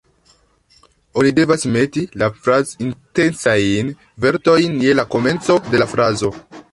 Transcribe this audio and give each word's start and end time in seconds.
Oni 1.23 1.33
devas 1.39 1.65
meti 1.75 2.05
la 2.21 2.29
"fraz-intencajn" 2.47 3.91
vortetojn 4.25 4.81
je 4.87 4.97
la 5.01 5.09
komenco 5.17 5.59
de 5.67 5.83
la 5.83 5.89
frazo 5.93 6.31